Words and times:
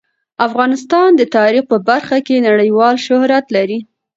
افغانستان 0.47 1.09
د 1.15 1.21
تاریخ 1.35 1.63
په 1.71 1.77
برخه 1.89 2.17
کې 2.27 2.45
نړیوال 2.47 2.95
شهرت 3.07 3.45
لري. 3.55 3.79